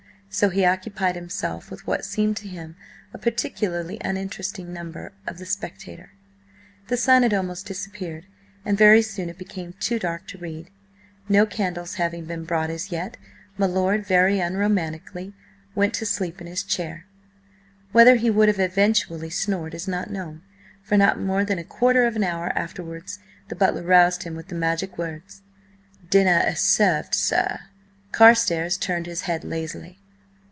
So 0.33 0.47
he 0.47 0.63
occupied 0.63 1.15
himself 1.15 1.69
with 1.69 1.85
what 1.85 2.05
seemed 2.05 2.37
to 2.37 2.47
him 2.47 2.77
a 3.13 3.17
particularly 3.17 3.97
uninteresting 3.99 4.71
number 4.71 5.11
of 5.27 5.39
the 5.39 5.45
Spectator. 5.45 6.13
The 6.87 6.95
sun 6.95 7.23
had 7.23 7.33
almost 7.33 7.65
disappeared, 7.65 8.27
and 8.63 8.77
very 8.77 9.01
soon 9.01 9.27
it 9.27 9.37
became 9.37 9.73
too 9.81 9.99
dark 9.99 10.25
to 10.27 10.37
read; 10.37 10.69
no 11.27 11.45
candles 11.45 11.95
having 11.95 12.23
been 12.23 12.45
brought 12.45 12.69
as 12.69 12.93
yet, 12.93 13.17
my 13.57 13.65
lord, 13.65 14.05
very 14.07 14.37
unromantically, 14.39 15.33
went 15.75 15.93
to 15.95 16.05
sleep 16.05 16.39
in 16.39 16.47
his 16.47 16.63
chair. 16.63 17.07
Whether 17.91 18.15
he 18.15 18.29
would 18.31 18.47
have 18.47 18.57
eventually 18.57 19.29
snored 19.29 19.75
is 19.75 19.85
not 19.85 20.09
known, 20.09 20.43
for 20.81 20.95
not 20.95 21.19
more 21.19 21.43
than 21.43 21.59
a 21.59 21.65
quarter 21.65 22.05
of 22.07 22.15
an 22.15 22.23
hour 22.23 22.53
afterwards 22.57 23.19
the 23.49 23.55
butler 23.57 23.83
roused 23.83 24.23
him 24.23 24.37
with 24.37 24.47
the 24.47 24.55
magic 24.55 24.97
words: 24.97 25.41
"Dinner 26.09 26.41
is 26.47 26.61
served, 26.61 27.13
sir." 27.15 27.59
Carstares 28.13 28.77
turned 28.77 29.07
his 29.07 29.23
head 29.23 29.43
lazily. 29.43 29.97